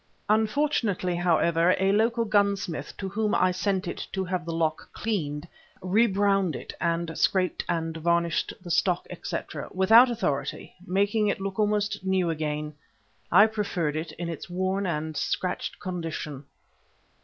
Unfortunately, 0.29 1.15
however, 1.15 1.75
a 1.77 1.91
local 1.91 2.25
gunsmith 2.25 2.97
to 2.97 3.07
whom 3.07 3.35
I 3.35 3.51
sent 3.51 3.87
it 3.87 4.07
to 4.13 4.25
have 4.25 4.45
the 4.45 4.51
lock 4.51 4.91
cleaned, 4.93 5.47
re 5.79 6.07
browned 6.07 6.55
it 6.55 6.73
and 6.81 7.15
scraped 7.15 7.63
and 7.69 7.95
varnished 7.95 8.51
the 8.59 8.71
stock, 8.71 9.05
etc., 9.11 9.69
without 9.71 10.09
authority, 10.09 10.73
making 10.87 11.27
it 11.27 11.39
look 11.39 11.59
almost 11.59 12.03
new 12.03 12.31
again. 12.31 12.73
I 13.31 13.45
preferred 13.45 13.95
it 13.95 14.11
in 14.13 14.27
its 14.27 14.49
worn 14.49 14.87
and 14.87 15.15
scratched 15.15 15.79
condition. 15.79 16.45